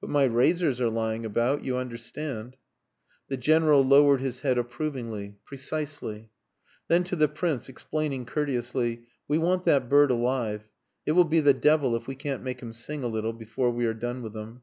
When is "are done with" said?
13.86-14.36